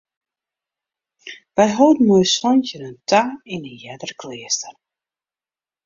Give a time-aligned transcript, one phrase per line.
[1.55, 3.21] Wy holden mei ús santjinnen ta
[3.53, 4.75] yn in earder kleaster.